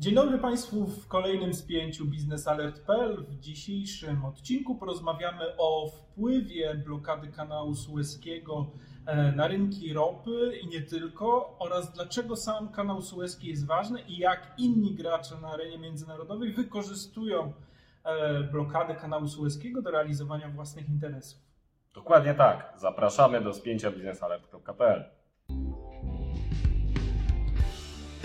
[0.00, 3.24] Dzień dobry Państwu w kolejnym spięciu biznesalert.pl.
[3.28, 8.70] W dzisiejszym odcinku porozmawiamy o wpływie blokady kanału Suezkiego
[9.06, 14.18] e, na rynki ropy i nie tylko oraz dlaczego sam kanał Suezki jest ważny i
[14.18, 17.52] jak inni gracze na arenie międzynarodowej wykorzystują
[18.04, 21.40] e, blokadę kanału Suezkiego do realizowania własnych interesów.
[21.94, 22.72] Dokładnie tak.
[22.76, 25.17] Zapraszamy do spięcia biznesalert.pl.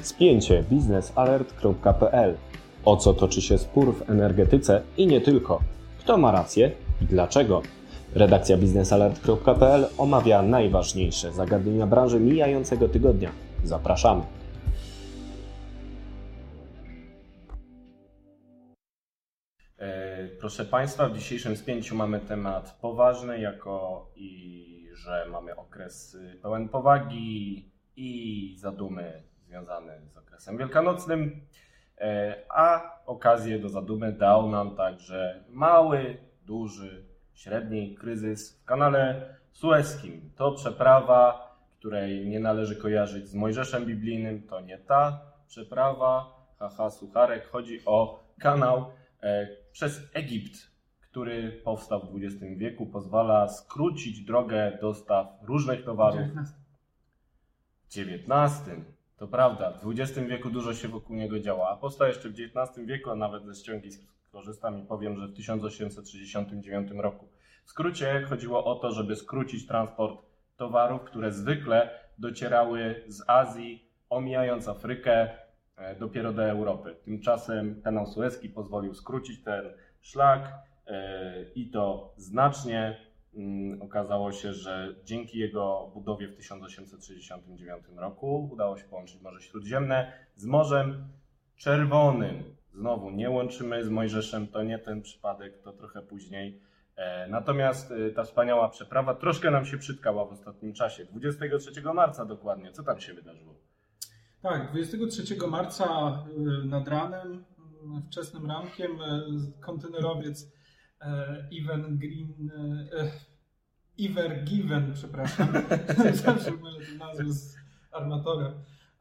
[0.04, 2.38] Spięcie biznesalert.pl.
[2.86, 5.60] O co toczy się spór w energetyce i nie tylko?
[6.00, 7.62] Kto ma rację i dlaczego?
[8.16, 13.32] Redakcja biznesalert.pl omawia najważniejsze zagadnienia branży mijającego tygodnia.
[13.64, 14.24] Zapraszamy.
[19.80, 26.40] E, Proszę Państwa, w dzisiejszym spięciu mamy temat poważny, jako i że mamy okres y,
[26.42, 31.42] pełen powagi i zadumy związany z okresem wielkanocnym,
[31.98, 40.32] E, a okazję do zadumy dał nam także mały, duży, średni kryzys w kanale Suezkim.
[40.36, 47.48] To przeprawa, której nie należy kojarzyć z Mojżeszem Biblijnym, to nie ta przeprawa, haha, sucharek,
[47.48, 48.86] chodzi o kanał
[49.22, 50.58] e, przez Egipt,
[51.02, 56.28] który powstał w XX wieku, pozwala skrócić drogę dostaw różnych towarów
[57.84, 58.94] w XIX.
[59.18, 62.88] To prawda, w XX wieku dużo się wokół niego działa, a powstał jeszcze w XIX
[62.88, 64.02] wieku, a nawet ze ściągisk
[64.34, 67.28] skorzystam i powiem, że w 1869 roku.
[67.66, 70.20] W skrócie chodziło o to, żeby skrócić transport
[70.58, 75.30] towarów, które zwykle docierały z Azji, omijając Afrykę,
[75.76, 76.96] e, dopiero do Europy.
[77.06, 79.66] Tymczasem kanał Suezki pozwolił skrócić ten
[80.02, 80.54] szlak
[80.88, 83.13] e, i to znacznie.
[83.36, 90.14] Mm, Okazało się, że dzięki jego budowie w 1869 roku udało się połączyć Morze Śródziemne
[90.36, 91.08] z Morzem
[91.56, 92.44] Czerwonym.
[92.74, 96.62] Znowu nie łączymy z Mojżeszem, to nie ten przypadek, to trochę później.
[96.96, 101.06] E, Natomiast e, ta wspaniała przeprawa troszkę nam się przytkała w ostatnim czasie.
[101.06, 102.72] 23 marca dokładnie.
[102.72, 103.56] Co tam się wydarzyło?
[104.44, 105.86] Tak, 23 marca
[106.64, 110.52] y, nad ranem, y, wczesnym rankiem, y, kontenerowiec
[111.62, 112.52] Even Green,
[112.98, 113.12] e,
[113.98, 115.48] Iver Given, przepraszam,
[116.26, 117.56] zawsze mylę tę nazwę z
[117.92, 118.54] armatorem.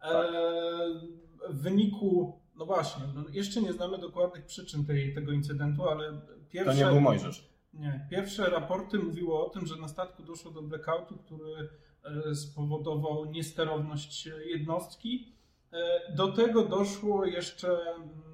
[0.02, 0.22] E,
[1.50, 6.18] W wyniku, no właśnie, no jeszcze nie znamy dokładnych przyczyn tej, tego incydentu, ale To
[6.50, 6.74] pierwsze...
[6.74, 7.52] nie był Mojżesz.
[7.74, 8.06] Nie.
[8.10, 11.68] Pierwsze raporty mówiły o tym, że na statku doszło do blackoutu, który
[12.30, 15.32] e, spowodował niesterowność jednostki.
[15.72, 18.31] E, Do tego doszło jeszcze mm, e,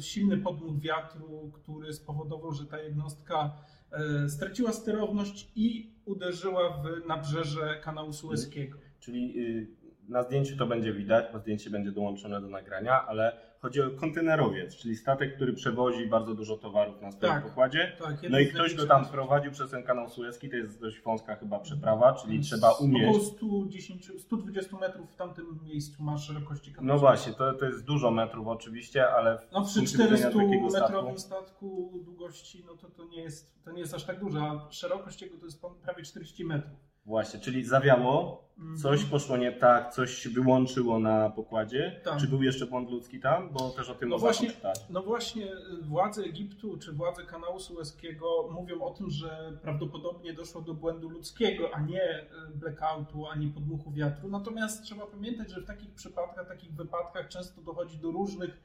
[0.00, 3.56] silny podmuch wiatru, który spowodował, że ta jednostka
[3.90, 8.78] e, straciła sterowność i uderzyła w nabrzeże kanału Suezkiego.
[9.00, 9.68] Czyli y,
[10.08, 14.76] na zdjęciu to będzie widać, bo zdjęcie będzie dołączone do nagrania, ale chodzi o kontenerowiec,
[14.76, 17.44] czyli statek, który przewozi bardzo dużo towarów na swoim Tak.
[17.44, 17.92] pokładzie.
[17.98, 21.36] Tak, No i ktoś go tam sprowadził przez ten kanał Suezki, to jest dość wąska
[21.36, 23.08] chyba przeprawa, czyli trzeba umieć.
[23.08, 27.84] Około 110, 120 metrów w tamtym miejscu ma szerokości kanału No właśnie, to, to jest
[27.84, 32.64] dużo metrów oczywiście, ale w No przy punkcie widzenia 400 takiego metrowym statku- statku długości,
[32.66, 35.44] no to to nie jest, to nie jest aż tak dużo, a szerokość jego to
[35.44, 36.93] jest prawie 40 metrów.
[37.06, 38.78] Właśnie, czyli zawiało, Mhm.
[38.78, 42.00] coś poszło nie tak, coś się wyłączyło na pokładzie.
[42.04, 42.20] Tak.
[42.20, 43.50] Czy był jeszcze błąd ludzki tam?
[43.52, 44.80] Bo też o tym No można właśnie- poczytać.
[44.90, 50.60] No właśnie y, władze Egiptu czy władze kanału Suezkiego mówią o tym, że prawdopodobnie doszło
[50.60, 54.28] do błędu ludzkiego, a nie y, blackoutu, ani podmuchu wiatru.
[54.28, 58.60] Natomiast trzeba pamiętać, że w takich przypadkach, takich wypadkach często dochodzi do różnych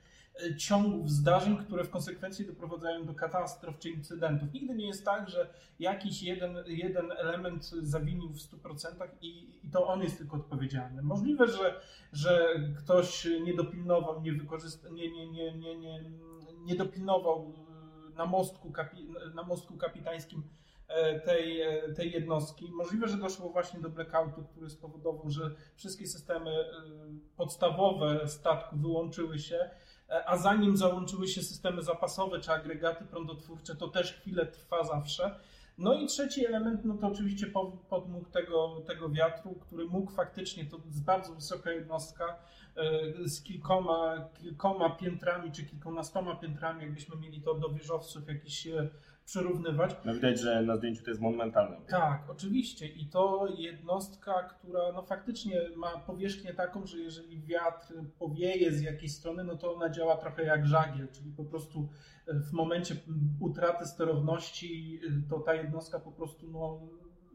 [0.58, 4.54] ciągów zdarzeń, które w konsekwencji doprowadzają do katastrof czy incydentów.
[4.54, 5.48] Nigdy nie jest tak, że
[5.80, 11.02] jakiś jeden, jeden element zawinił w 100% i, i to on jest tylko odpowiedzialny.
[11.02, 11.82] Możliwe, że,
[12.14, 16.04] że ktoś nie dopilnował, nie wykorzystał, nie, nie, nie, nie, nie,
[16.66, 17.54] nie dopilnował
[18.20, 20.44] na mostku, kapi, na mostku kapitańskim
[20.88, 22.72] e, tej, e, tej jednostki.
[22.72, 26.66] Możliwe, że doszło właśnie do blackoutu, który spowodował, że wszystkie systemy y,
[27.38, 29.70] podstawowe statku wyłączyły się, e,
[30.25, 35.39] a zanim załączyły się systemy zapasowe czy agregaty prądotwórcze, to też chwilę trwa zawsze.
[35.78, 40.66] No i trzeci element, no to oczywiście po- podmuch tego, tego wiatru, który mógł faktycznie,
[40.66, 42.39] to jest bardzo wysoka jednostka,
[43.26, 48.90] z kilkoma, kilkoma piętrami, czy kilkunastoma piętrami, jakbyśmy mieli to do wieżowców jakiś e,
[49.26, 49.96] przyrównywać.
[50.06, 51.78] No widać, że na zdjęciu to jest monumentalne.
[51.88, 52.88] Tak, oczywiście.
[52.88, 59.16] I to jednostka, która no faktycznie ma powierzchnię taką, że jeżeli wiatr powieje z jakiejś
[59.16, 61.90] strony, no to ona działa trochę jak żagiel, czyli po prostu
[62.28, 62.96] w momencie
[63.40, 66.80] utraty sterowności to ta jednostka po prostu no,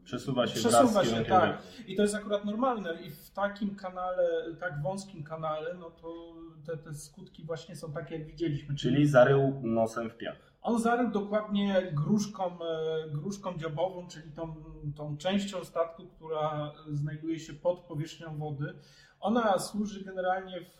[0.05, 1.61] Przesuwa się Przesuwa się, kierunkiem tak.
[1.87, 3.01] I to jest akurat normalne.
[3.01, 6.33] I w takim kanale, tak wąskim kanale, no to
[6.65, 8.75] te, te skutki właśnie są takie, jak widzieliśmy.
[8.75, 10.55] Czyli zarył nosem w piach.
[10.61, 14.55] On zarył dokładnie gruszką, e, gruszką dziobową, czyli tą,
[14.95, 18.73] tą częścią statku, która znajduje się pod powierzchnią wody.
[19.19, 20.79] Ona służy generalnie w,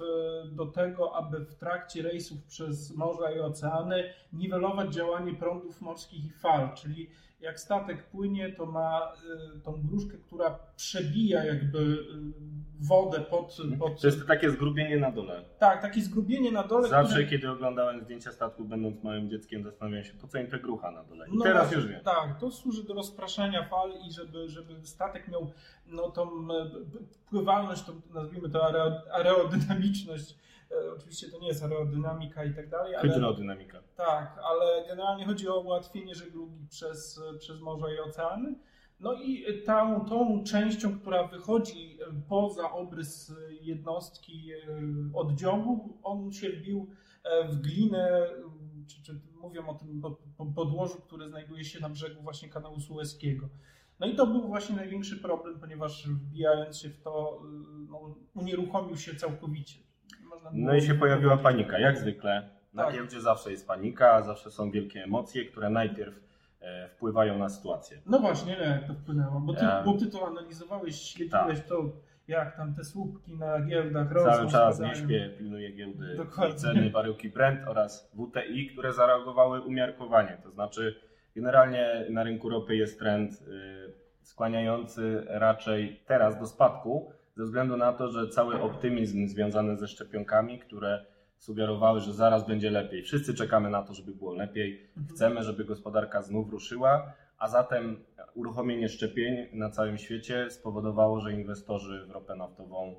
[0.55, 6.29] do tego, aby w trakcie rejsów przez morza i oceany niwelować działanie prądów morskich i
[6.29, 7.09] fal, czyli
[7.45, 9.13] jak statek płynie, to ma
[9.57, 12.05] y, tą gruszkę, która przebija jakby y,
[12.79, 15.45] wodę pod, pod To jest takie zgrubienie na dole.
[15.59, 16.89] tak, takie zgrubienie na dole.
[16.89, 20.59] Zawsze, które- kiedy oglądałem zdjęcia statku, będąc małym dzieckiem, zastanawiałem się, po co im te
[20.59, 21.27] grucha na dole.
[21.29, 22.03] I No teraz już wiem.
[22.03, 25.51] Tak, to służy do rozpraszania fal i żeby, żeby statek miał
[25.87, 26.69] no, tą e,
[27.29, 28.65] pływalność, tą, nazwijmy to
[29.13, 30.35] aerodynamiczność.
[30.87, 33.83] E, Oczywiście to nie jest aerodynamika i tak dalej, ale, Hydrodynamika.
[33.95, 38.55] tak, ale generalnie chodzi o ułatwienie żeglugi przez, przez morza i oceany.
[38.99, 41.99] No i tą, tą częścią, która wychodzi
[42.29, 44.57] poza obrys jednostki e,
[45.13, 46.87] oddziobu, on się wbił
[47.23, 48.27] e, w glinę,
[48.87, 52.79] czy, czy mówią o tym po- po- podłożu, które znajduje się na brzegu właśnie kanału
[52.79, 53.49] Sueskiego.
[53.99, 57.41] No i to był właśnie największy problem, ponieważ wbijając się w to,
[57.89, 59.79] no, unieruchomił się całkowicie.
[60.53, 62.49] No i się pojawiła panika, jak zwykle.
[62.73, 62.93] Na Tak.
[62.93, 66.19] giełdzie zawsze jest panika, zawsze są wielkie emocje, które najpierw
[66.61, 68.01] e, wpływają na sytuację.
[68.05, 71.67] No właśnie, jak to wpłynęło, bo ty, Ja- bo ty to analizowałeś, śledziłeś Tak.
[71.67, 71.83] to,
[72.27, 74.31] jak tam te słupki na giełdach rosną.
[74.33, 76.55] Cały czas nie śpię, pilnuję giełdy Dokładnie.
[76.55, 80.37] ceny baryłki Brent oraz WTI, które zareagowały umiarkowanie.
[80.43, 80.95] To znaczy,
[81.35, 87.93] generalnie na rynku ropy jest trend y, skłaniający raczej teraz do spadku, ze względu na
[87.93, 91.05] to, że cały optymizm związany ze szczepionkami, które
[91.37, 93.03] sugerowały, że zaraz będzie lepiej.
[93.03, 94.89] Wszyscy czekamy na to, żeby było lepiej.
[94.97, 95.15] Mhm.
[95.15, 98.03] Chcemy, żeby gospodarka znów ruszyła, a zatem
[98.33, 102.95] uruchomienie szczepień na całym świecie spowodowało, że inwestorzy w ropę naftową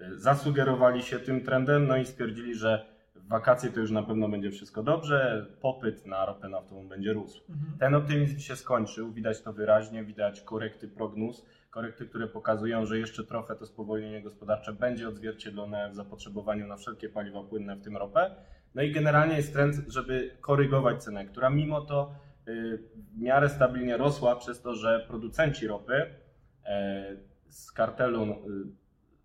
[0.00, 2.86] y, zasugerowali się tym trendem, no i stwierdzili, że
[3.30, 7.42] wakacje to już na pewno będzie wszystko dobrze, popyt na ropę naftową będzie rósł.
[7.48, 7.78] Mhm.
[7.78, 13.24] Ten optymizm się skończył, widać to wyraźnie, widać korekty prognóz, korekty, które pokazują, że jeszcze
[13.24, 18.34] trochę to spowolnienie gospodarcze będzie odzwierciedlone w zapotrzebowaniu na wszelkie paliwa płynne, w tym ropę.
[18.74, 22.14] No i generalnie jest trend, żeby korygować cenę, która mimo to
[22.48, 26.14] y, w miarę stabilnie rosła przez to, że producenci ropy
[26.64, 27.16] e,
[27.48, 28.36] z kartelu y,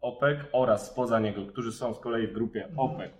[0.01, 3.11] OPEC oraz spoza niego, którzy są z kolei w grupie OPEC+,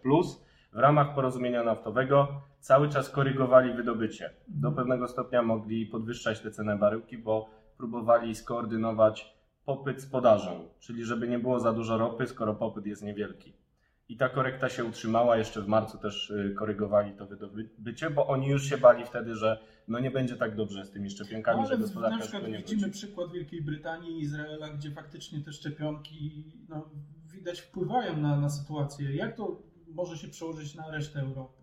[0.75, 4.29] w ramach porozumienia naftowego cały czas korygowali wydobycie.
[4.47, 9.35] Do pewnego stopnia mogli podwyższać te cenę baryłki, bo próbowali skoordynować
[9.65, 13.53] popyt z podażą, czyli żeby nie było za dużo ropy, skoro popyt jest niewielki.
[14.09, 18.47] I ta korekta się utrzymała, jeszcze w marcu też y, korygowali to wydobycie, bo oni
[18.47, 21.77] już się bali wtedy, że no nie będzie tak dobrze z tymi szczepionkami, No, że
[21.77, 22.93] gospodarka na przykład nie widzimy wróci.
[22.93, 26.89] przykład Wielkiej Brytanii i Izraela, gdzie faktycznie te szczepionki no,
[27.33, 29.15] widać wpływają na, na sytuację.
[29.15, 29.61] Jak to
[29.95, 31.61] może się przełożyć na resztę Europy?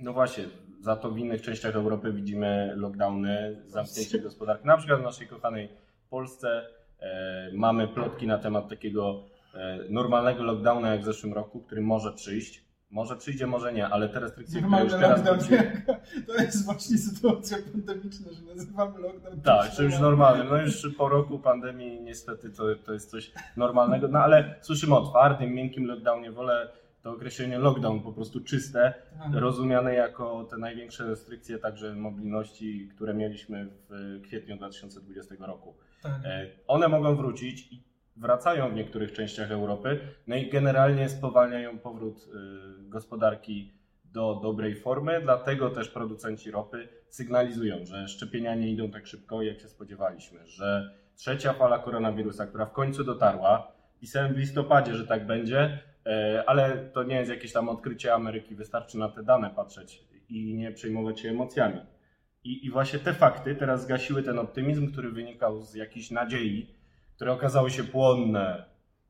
[0.00, 0.44] No właśnie,
[0.80, 4.66] za to w innych częściach Europy widzimy lockdowny, zamknięcie gospodarki.
[4.66, 5.68] Na przykład w naszej kochanej
[6.10, 6.66] Polsce
[7.00, 12.12] e, mamy plotki na temat takiego e, normalnego lockdownu jak w zeszłym roku, który może
[12.12, 12.68] przyjść.
[12.90, 15.82] Może przyjdzie, może nie, ale te restrykcje, które już teraz wróciły-
[16.26, 19.40] to jest właśnie sytuacja pandemiczna, że nazywamy lockdown.
[19.40, 20.48] Tak, czymś normalnym.
[20.48, 25.06] No już po roku pandemii niestety to, to jest coś normalnego, no ale słyszymy o
[25.06, 26.32] twardym, miękkim lockdownie.
[26.32, 26.68] Wolę
[27.02, 28.94] to określenie lockdown po prostu czyste,
[29.32, 35.74] rozumiane jako te największe restrykcje także mobilności, które mieliśmy w kwietniu 2020 roku.
[36.02, 36.12] Tak.
[36.24, 37.82] E, One mogą wrócić i
[38.16, 43.72] wracają w niektórych częściach Europy, no i generalnie spowalniają powrót y, gospodarki
[44.04, 49.60] do dobrej formy, dlatego też producenci ropy sygnalizują, że szczepienia nie idą tak szybko, jak
[49.60, 55.26] się spodziewaliśmy, że trzecia fala koronawirusa, która w końcu dotarła, pisałem w listopadzie, że tak
[55.26, 55.78] będzie, e,
[56.46, 60.72] ale to nie jest jakieś tam odkrycie Ameryki, wystarczy na te dane patrzeć i nie
[60.72, 61.80] przejmować się emocjami.
[62.44, 66.74] I, I właśnie te fakty teraz zgasiły ten optymizm, który wynikał z jakiejś nadziei,
[67.16, 68.64] które okazały się płonne.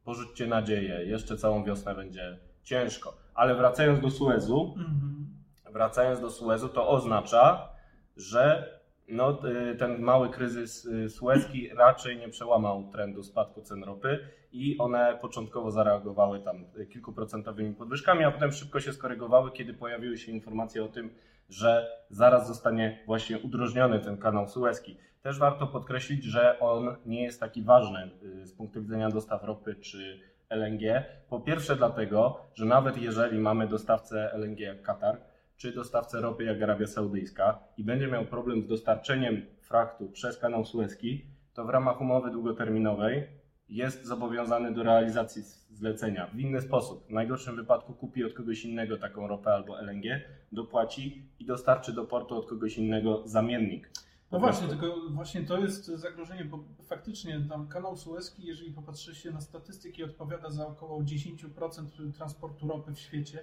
[0.04, 3.16] Porzućcie nadzieję, jeszcze całą wiosnę będzie ciężko.
[3.34, 5.26] Ale wracając do Suezu, Mhm.
[5.72, 7.68] wracając do Suezu, to oznacza,
[8.16, 8.77] że
[9.08, 14.18] no, y, ten mały kryzys y, sueski raczej nie przełamał trendu spadku cen ropy
[14.52, 20.32] i one początkowo zareagowały tam kilkuprocentowymi podwyżkami, a potem szybko się skorygowały, kiedy pojawiły się
[20.32, 21.10] informacje o tym,
[21.48, 24.96] że zaraz zostanie właśnie udrożniony ten kanał sueski.
[25.22, 29.74] Też warto podkreślić, że on nie jest taki ważny y, z punktu widzenia dostaw ropy
[29.74, 31.04] czy LNG.
[31.28, 35.20] Po pierwsze dlatego, że nawet jeżeli mamy dostawcę LNG jak Katar,
[35.58, 40.64] czy dostawcę ropy jak Arabia Saudyjska i będzie miał problem z dostarczeniem frachtu przez kanał
[40.64, 41.24] sueski,
[41.54, 43.28] to w ramach umowy długoterminowej
[43.68, 47.06] jest zobowiązany do realizacji zlecenia w inny sposób.
[47.06, 50.04] W najgorszym wypadku kupi od kogoś innego taką ropę albo LNG,
[50.52, 53.90] dopłaci i dostarczy do portu od kogoś innego zamiennik.
[54.32, 59.30] No właśnie, tylko właśnie to jest zagrożenie, bo faktycznie tam kanał Suezki, jeżeli popatrzy się
[59.30, 63.38] na statystyki, odpowiada za około 10% transportu ropy w świecie.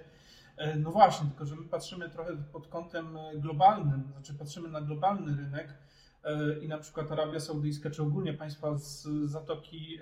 [0.56, 5.36] E, no właśnie, tylko że my patrzymy trochę pod kątem globalnym, znaczy patrzymy na globalny
[5.36, 5.74] rynek
[6.24, 9.98] e, i na przykład Arabia Saudyjska, czy ogólnie państwa z Zatoki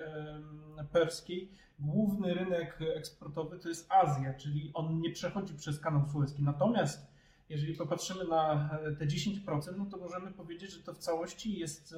[0.93, 6.43] Perskiej, główny rynek eksportowy to jest Azja, czyli on nie przechodzi przez kanał Suezki.
[6.43, 7.15] Natomiast
[7.49, 11.95] jeżeli popatrzymy na te 10%, no to możemy powiedzieć, że to w całości jest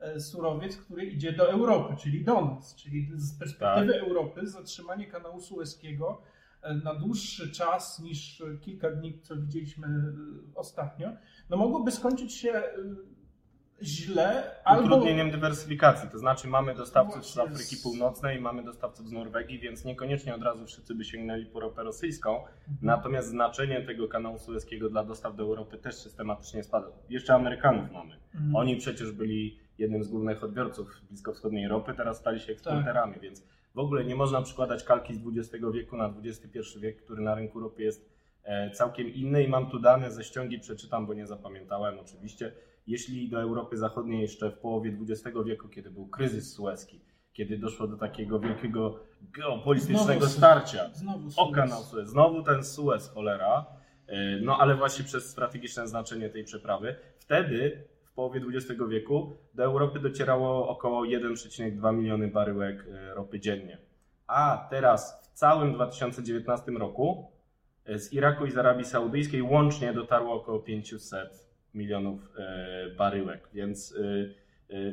[0.00, 2.74] e, surowiec, który idzie do Europy, czyli do nas.
[2.74, 4.02] Czyli z perspektywy tak.
[4.02, 6.37] Europy zatrzymanie kanału Suezkiego e,
[6.84, 10.12] na dłuższy czas niż kilka dni, co widzieliśmy e,
[10.54, 11.12] ostatnio,
[11.50, 12.62] no mogłoby skończyć się
[13.82, 14.86] źle albo...
[14.86, 20.34] Utrudnieniem dywersyfikacji, to znaczy mamy dostawców z Afryki Północnej, mamy dostawców z Norwegii, więc niekoniecznie
[20.34, 22.54] od razu wszyscy by sięgnęli po ropę rosyjską, mhm.
[22.82, 26.86] natomiast znaczenie tego kanału sueskiego dla dostaw do Europy też systematycznie spada.
[27.08, 28.16] Jeszcze Amerykanów mamy.
[28.34, 28.56] Mhm.
[28.56, 33.22] Oni przecież byli jednym z głównych odbiorców bliskowschodniej ropy, teraz stali się eksporterami, tak.
[33.22, 33.44] więc
[33.78, 37.60] w ogóle nie można przykładać kalki z XX wieku na XXI wiek, który na rynku
[37.60, 38.08] ropy jest
[38.44, 39.44] e, całkiem inny.
[39.44, 42.52] I mam tu dane ze ściągi, przeczytam, bo nie zapamiętałem oczywiście.
[42.86, 47.00] Jeśli do Europy Zachodniej jeszcze w połowie XX wieku, kiedy był kryzys sueski,
[47.32, 53.08] kiedy doszło do takiego wielkiego geopolitycznego znowu, starcia znowu o kanał Suez, znowu ten Suez,
[53.08, 53.66] cholera,
[54.06, 57.84] e, no ale właśnie przez strategiczne znaczenie tej przeprawy, wtedy
[58.18, 63.78] połowie XX wieku do Europy docierało około 1,2 miliony baryłek e, ropy dziennie.
[64.26, 67.30] A teraz w całym 2019 roku
[67.84, 73.94] e, z Iraku i z Arabii Saudyjskiej łącznie dotarło około 500 milionów e, baryłek, więc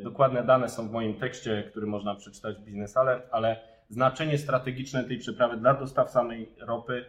[0.04, 5.04] dokładne dane są w moim tekście, który można przeczytać w Business Alert, ale znaczenie strategiczne
[5.04, 7.06] tej przeprawy dla dostaw samej ropy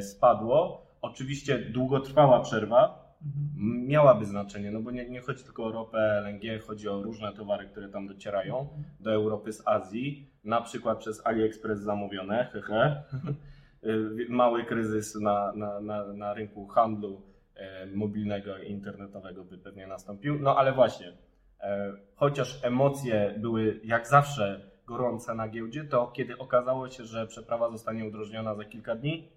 [0.00, 0.86] spadło.
[1.02, 3.86] Oczywiście długotrwała przerwa mhm.
[3.86, 7.68] miałaby znaczenie, no bo nie, nie, chodzi tylko o ropę LNG, chodzi o różne towary,
[7.68, 8.84] które tam docierają mhm.
[9.00, 13.02] do Europy z Azji, na przykład przez AliExpress zamówione, hehe.
[14.28, 17.22] Mały kryzys na, na, na, na rynku handlu
[17.56, 20.38] E, mobilnego i internetowego by pewnie nastąpił.
[20.40, 21.12] No ale właśnie,
[21.60, 27.70] e, chociaż emocje były jak zawsze gorące na giełdzie, to kiedy okazało się, że przeprawa
[27.70, 29.28] zostanie udrożniona za kilka dni,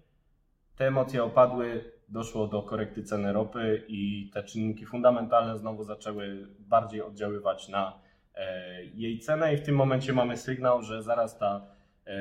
[0.76, 7.02] te emocje opadły, doszło do korekty ceny ropy i te czynniki fundamentalne znowu zaczęły bardziej
[7.02, 8.00] oddziaływać na
[8.34, 11.78] e, jej cenę i w tym momencie mamy sygnał, że zaraz ta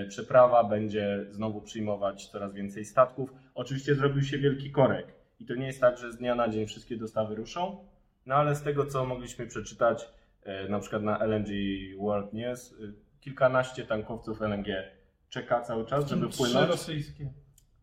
[0.08, 3.34] przeprawa będzie znowu przyjmować coraz więcej statków.
[3.56, 5.08] Oczywiście zrobił się wielki korek
[5.39, 7.86] i to nie jest tak, że z dnia na dzień wszystkie dostawy ruszą,
[8.25, 10.10] no ale z tego, co mogliśmy przeczytać
[10.44, 11.50] e, na przykład na LNG
[12.00, 12.75] World News, e,
[13.22, 14.67] kilkanaście tankowców LNG
[15.29, 16.58] czeka cały czas, żeby płynąć.
[16.58, 17.34] Trzy rosyjskie.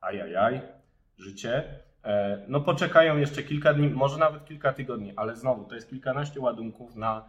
[0.00, 0.60] Ajajaj,
[1.18, 1.80] życie.
[2.04, 6.40] E, no poczekają jeszcze kilka dni, może nawet kilka tygodni, ale znowu to jest kilkanaście
[6.40, 7.24] ładunków na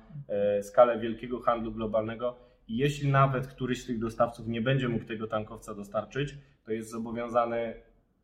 [0.61, 2.35] skalę wielkiego handlu globalnego
[2.67, 6.91] i jeśli nawet któryś z tych dostawców nie będzie mógł tego tankowca dostarczyć, to jest
[6.91, 7.73] zobowiązany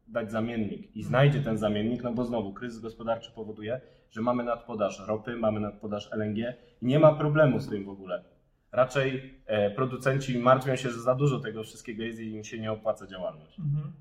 [0.08, 3.82] dać zamiennik i znajdzie ten zamiennik, no bo znowu kryzys gospodarczy powoduje,
[4.12, 6.38] że mamy nadpodaż ropy, mamy nadpodaż LNG
[6.82, 8.24] i nie ma problemu z tym w ogóle.
[8.72, 12.72] Raczej e, producenci martwią się, że za dużo tego wszystkiego jest i im się nie
[12.72, 13.60] opłaca działalność.
[13.60, 13.94] Mhm.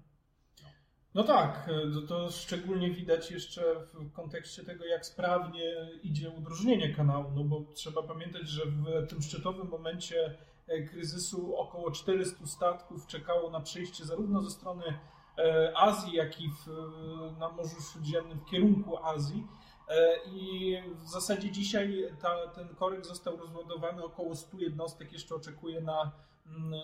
[1.14, 3.62] No tak, e, to, to, szczególnie widać jeszcze
[3.94, 9.22] w kontekście tego, jak sprawnie idzie udrożnienie kanału, no bo trzeba pamiętać, że w tym
[9.22, 10.38] szczytowym momencie
[10.68, 14.84] e, kryzysu około 400 statków czekało na przejście zarówno ze strony
[15.38, 16.66] E, Azji, jak i w,
[17.38, 19.46] na Morzu Śródziemnym w kierunku Azji.
[20.32, 26.12] I w zasadzie dzisiaj ta, ten korek został rozładowany, około 100 jednostek jeszcze oczekuje na,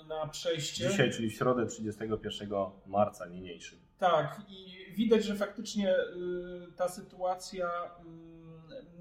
[0.08, 0.88] na przejście.
[0.88, 2.48] Dzisiaj, czyli w środę 31
[2.86, 3.85] marca niniejszym.
[3.98, 7.68] Tak, i widać, że faktycznie y, ta sytuacja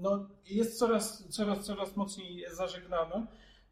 [0.00, 3.26] no, jest coraz, coraz, coraz mocniej zażegnana.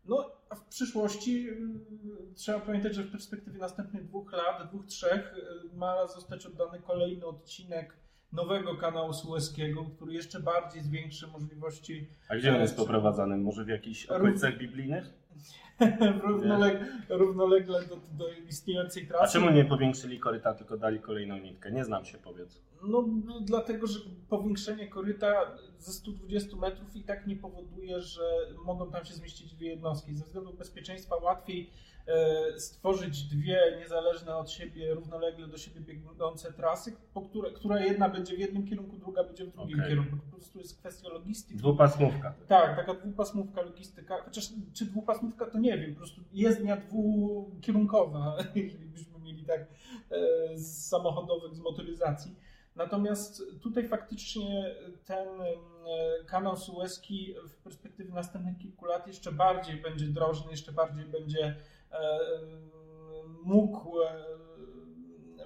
[0.05, 5.35] No, a w przyszłości y, trzeba pamiętać, że w perspektywie następnych dwóch lat, dwóch, trzech
[5.73, 7.97] y, ma zostać oddany kolejny odcinek
[8.33, 12.09] nowego kanału Suezkiego, który jeszcze bardziej zwiększy możliwości.
[12.29, 13.37] A gdzie on jest e, poprowadzany?
[13.37, 15.05] Może w jakichś okolicach biblijnych?
[16.29, 19.25] równolegle, równolegle do, do istniejącej trasy.
[19.25, 21.73] A czemu nie powiększyli koryta, tylko dali kolejną nitkę?
[21.73, 22.63] Nie znam się, powiedz.
[22.83, 28.23] No, no, dlatego, że powiększenie koryta ze 120 metrów i tak nie powoduje, że
[28.65, 30.17] mogą tam się zmieścić dwie jednostki.
[30.17, 31.71] Ze względu bezpieczeństwa łatwiej
[32.57, 38.37] stworzyć dwie niezależne od siebie, równolegle do siebie biegnące trasy, po które, która jedna będzie
[38.37, 39.89] w jednym kierunku, druga będzie w drugim Okej.
[39.89, 40.17] kierunku.
[40.17, 41.59] Po prostu jest kwestia logistyki.
[41.59, 42.35] Dwupasmówka.
[42.49, 48.87] Tak, taka dwupasmówka logistyka, chociaż czy dwupasmówka to nie wiem, po prostu jezdnia dwukierunkowa, jeżeli
[48.87, 49.67] byśmy mieli tak e,
[50.59, 52.37] z samochodowych, z motoryzacji.
[52.77, 55.55] Natomiast tutaj faktycznie ten e,
[56.27, 61.55] kanał Suezki w perspektywie następnych kilku lat jeszcze bardziej będzie drożny, jeszcze bardziej będzie e,
[63.45, 64.25] mógł e,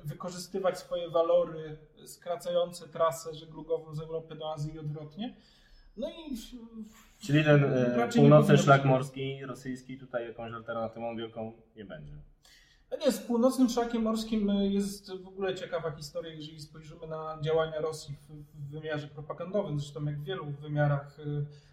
[0.04, 5.36] wykorzystywać swoje walory skracające trasę żeglugową z Europy do Azji i odwrotnie.
[5.96, 6.36] No i
[7.18, 8.90] Czyli ten e, północny szlak być.
[8.90, 12.12] morski rosyjski tutaj jakąś alternatywą wielką nie będzie.
[12.90, 17.80] No nie, z północnym szlakiem morskim jest w ogóle ciekawa historia, jeżeli spojrzymy na działania
[17.80, 21.16] Rosji w, wymiarze propagandowym, zresztą jak w wielu wymiarach,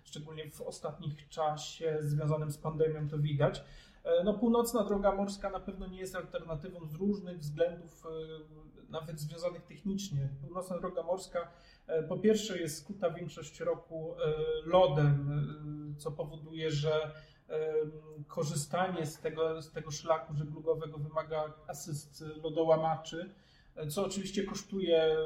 [0.03, 3.63] szczególnie w ostatnich czasie związanym z pandemią to widać.
[4.06, 9.20] E, No, północna droga morska na pewno nie jest alternatywą z różnych względów, y, nawet
[9.20, 10.30] związanych technicznie.
[10.42, 11.52] Północna droga morska
[11.88, 14.18] e, po pierwsze jest skuta większość roku e,
[14.66, 17.12] lodem, co powoduje, że
[18.28, 23.34] korzystanie z tego, z tego szlaku żeglugowego wymaga asyst lodołamaczy,
[23.76, 25.18] e, co oczywiście kosztuje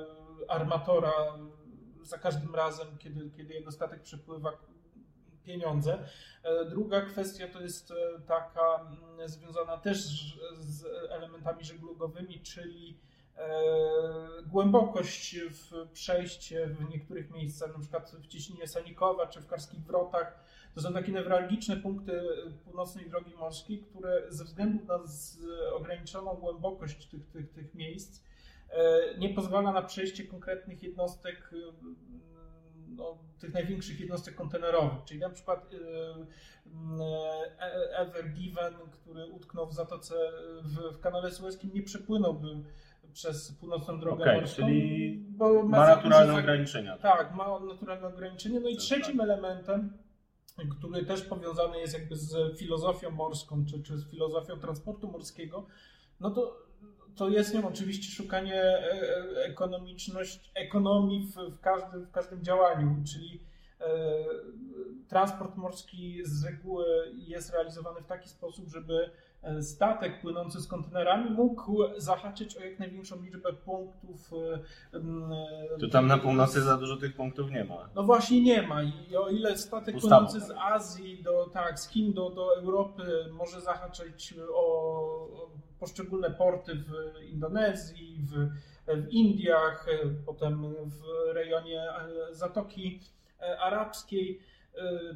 [0.48, 1.14] armatora
[2.02, 4.52] za każdym razem, kiedy, kiedy jego statek przepływa
[5.50, 6.00] pieniądze.
[6.44, 7.96] E, Druga kwestia to jest e,
[8.27, 9.98] taka mm, związana też
[10.60, 12.98] z elementami żeglugowymi, czyli
[13.38, 13.50] e,
[14.48, 20.44] głębokość w przejście w niektórych miejscach, na przykład w Cieśninie Sanikowa czy w Karskich Wrotach,
[20.75, 22.22] to są takie newralgiczne punkty
[22.65, 25.00] północnej drogi morskiej, które ze względu na
[25.74, 28.22] ograniczoną głębokość tych, tych, tych miejsc
[29.18, 31.51] nie pozwala na przejście konkretnych jednostek,
[32.96, 35.03] no, tych największych jednostek kontenerowych.
[35.05, 36.25] Czyli na przykład e,
[37.60, 40.15] e, Ever Given, który utknął w zatoce
[40.63, 42.48] w, w kanale Suezkim, nie przepłynąłby
[43.13, 44.55] przez północną drogę Okej, morską.
[44.63, 46.98] czyli bo Ma za- naturalne za- ograniczenia.
[46.98, 48.60] tak, ma on naturalne ograniczenie.
[48.60, 49.98] No i To trzecim elementem,
[50.79, 55.67] który też powiązany jest jakby z filozofią morską, czy, czy z filozofią transportu morskiego,
[56.19, 56.58] no to,
[57.16, 62.96] to jest nią oczywiście szukanie e, e, ekonomiczność, ekonomii w, w, każdym, w każdym działaniu,
[63.12, 63.44] czyli
[63.82, 63.86] e,
[65.08, 69.10] transport morski z reguły jest realizowany w taki sposób, żeby
[69.62, 74.32] statek płynący z kontenerami mógł zahaczyć o jak największą liczbę punktów.
[75.80, 77.89] To tam na północy za dużo tych punktów nie ma.
[77.95, 80.26] no właśnie nie ma i o ile statek Ustawą.
[80.26, 86.76] płynący z Azji do, tak, z Chin do, do Europy może zahaczyć o poszczególne porty
[86.76, 88.50] w Indonezji, w,
[88.88, 91.02] w Indiach, e, potem w
[91.34, 93.00] rejonie e, Zatoki
[93.42, 94.39] e, Arabskiej,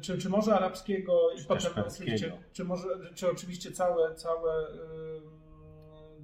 [0.02, 2.12] czy, czy Morza Arabskiego i Czy potem też Perskiego.
[2.12, 4.66] oczywiście, czy, może, czy oczywiście całe, całe,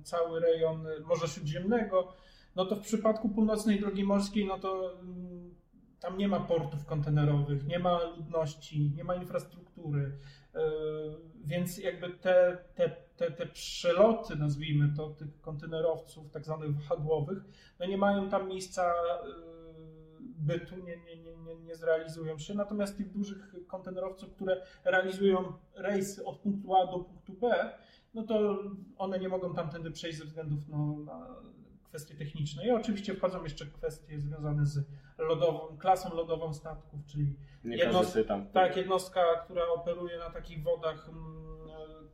[0.05, 2.13] cały rejon Morza Śródziemnego,
[2.57, 5.55] no to w przypadku północnej drogi morskiej, no to mm,
[6.01, 10.19] tam nie ma portów kontenerowych, nie ma ludności, nie ma infrastruktury,
[11.45, 17.39] więc jakby te, te, te, te przeloty, nazwijmy to, tych kontenerowców tak zwanych wahadłowych,
[17.81, 18.93] no nie mają tam miejsca e,
[20.39, 26.25] bytu, nie, nie, nie, nie, nie zrealizują się, natomiast tych dużych kontenerowców, które realizują rejsy
[26.25, 27.73] od punktu A do punktu B,
[28.15, 28.59] no to
[28.99, 31.27] one nie mogą tamtędy przejść ze względów no, na
[31.85, 32.67] kwestie techniczne.
[32.67, 34.87] I oczywiście wchodzą jeszcze kwestie związane z
[35.19, 38.47] lodową, klasą lodową statków, czyli Nie Jedno- każdy sobie tam.
[38.47, 41.51] tak, jednostka, która operuje na takich wodach mm,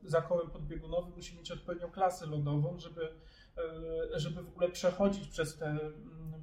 [0.07, 3.09] za kołem podbiegunowym musi mieć odpowiednią klasę lodową, żeby,
[4.15, 5.79] e, żeby w ogóle przechodzić przez te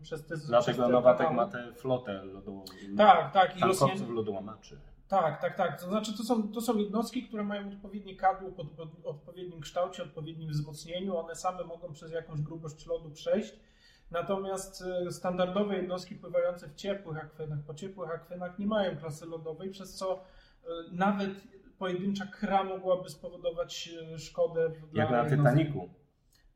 [0.02, 2.65] przez te przez Dlatego te Nowatek ma tę flotę lodową.
[2.97, 3.58] Tak, tak.
[3.58, 4.80] I Rosjanie, lodołamaczy.
[5.08, 5.82] tak, tak, tak.
[5.82, 10.04] To znaczy, to są, to są jednostki, które mają odpowiednie kadłub pod, pod odpowiednim kształcie,
[10.04, 11.17] odpowiednim wzmocnieniu.
[11.17, 13.60] One same mogą przez jakąś grubość lodu przejść.
[14.12, 19.69] Natomiast e, standardowe jednostki pływające w ciepłych akwenach, po ciepłych akwenach nie mają klasy lodowej,
[19.69, 21.32] przez co e, nawet
[21.88, 24.69] pojedyncza kra mogłaby spowodować e, szkodę.
[24.69, 25.30] w- Jak dla na.
[25.30, 25.89] Titaniku.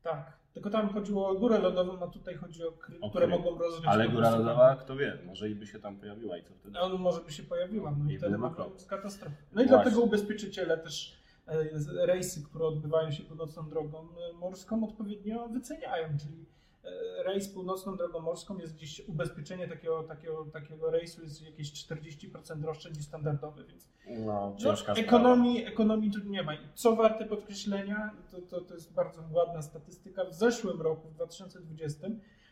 [0.03, 0.37] Tak.
[0.53, 3.85] Tylko tam chodziło o górę lodową, a tutaj chodzi o kry, O które mogą rozryć.
[3.87, 6.79] Ale góra lodowa, kto wie, może i by się tam pojawiła i co wtedy?
[6.79, 9.35] on może by się pojawiła, no i, wtedy mogła być katastrofa.
[9.51, 9.83] No i Właśnie.
[9.83, 16.45] dlatego ubezpieczyciele też e, rejsy, które odbywają się północną drogą e, morską odpowiednio wyceniają, czyli
[17.23, 22.91] rejs północną drogą morską jest gdzieś ubezpieczenie takiego, takiego, takiego rejsu jest jakieś 40% droższe
[22.91, 26.53] niż standardowy, więc No, no, ciężka ekonomii, ekonomii tu nie ma.
[26.53, 31.13] I co warte podkreślenia, to, to, to jest bardzo ładna statystyka, w zeszłym roku, w
[31.13, 32.07] 2020,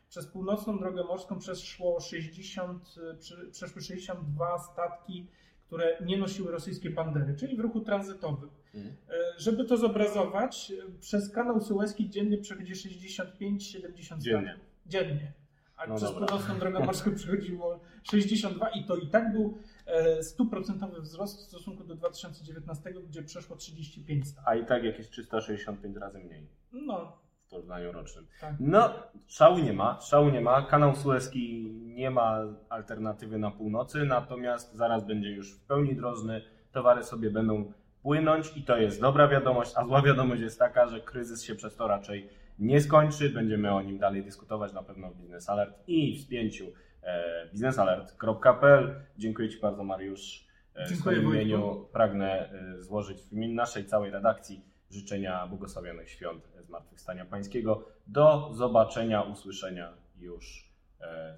[0.09, 5.27] przez północną drogę morską przeszło 60, e, prze- przeszły 62 statki,
[5.67, 8.49] które nie nosiły rosyjskie bandery, czyli w ruchu tranzytowym.
[8.75, 8.95] Mhm.
[9.09, 14.55] E, Żeby to zobrazować, e, przez kanał Suezki dziennie przechodzi 65-70 Dziennie.
[14.85, 15.33] Dziennie.
[15.77, 16.27] A No przez dobra.
[16.27, 21.83] północną drogę morską przychodziło 62 i to i tak był e, stuprocentowy wzrost w stosunku
[21.83, 24.47] do 2019, gdzie przeszło 35 statków.
[24.47, 28.27] A i tak jakieś 365 razy mniej No, w porównaniu rocznym.
[28.41, 28.53] tak.
[28.59, 28.93] No,
[29.27, 30.61] szału nie ma, szału nie ma.
[30.61, 36.41] Kanał Suezki nie ma alternatywy na północy, natomiast zaraz będzie już w pełni drożny.
[36.71, 37.73] Towary sobie będą
[38.05, 41.75] płynąć i to jest dobra wiadomość, a zła wiadomość jest taka, że kryzys się przez
[41.75, 43.29] to raczej nie skończy.
[43.29, 46.65] Będziemy o nim dalej dyskutować na pewno w Business Alert i w spięciu
[47.03, 48.95] e, biznesalert.pl.
[49.17, 50.47] Dziękuję Ci bardzo Mariusz.
[50.75, 51.33] E, W Dziękuję, Wojtku.
[51.33, 57.85] imieniu pragnę e, złożyć w imieniu naszej całej redakcji życzenia błogosławionych świąt Zmartwychwstania Pańskiego.
[58.07, 60.71] Do zobaczenia, usłyszenia już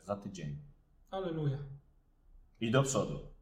[0.03, 0.57] za tydzień.
[1.11, 1.57] Aleluja.
[2.61, 3.36] I do przodu.